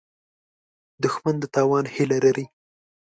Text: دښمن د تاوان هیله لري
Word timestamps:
دښمن 1.03 1.35
د 1.39 1.43
تاوان 1.55 1.85
هیله 1.95 2.17
لري 2.25 2.45